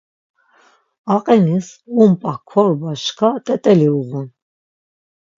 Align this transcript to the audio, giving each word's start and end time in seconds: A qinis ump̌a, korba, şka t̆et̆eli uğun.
A 1.13 1.15
qinis 1.25 1.67
ump̌a, 2.09 2.33
korba, 2.49 2.91
şka 3.03 3.29
t̆et̆eli 3.45 3.87
uğun. 3.97 4.27